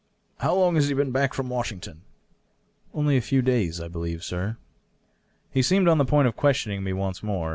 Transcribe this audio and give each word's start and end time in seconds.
"How 0.41 0.55
long 0.55 0.73
has 0.77 0.87
he 0.87 0.95
been 0.95 1.11
back 1.11 1.31
from 1.35 1.47
Washington?" 1.49 2.01
"Only 2.95 3.17
a 3.17 3.21
few 3.21 3.43
days, 3.43 3.79
I 3.79 3.87
believe, 3.87 4.23
sir." 4.23 4.57
He 5.51 5.61
seemed 5.61 5.87
on 5.87 5.99
the 5.99 6.05
point 6.05 6.27
of 6.27 6.35
questioning 6.35 6.83
me 6.83 6.91
once 6.91 7.21
more. 7.21 7.49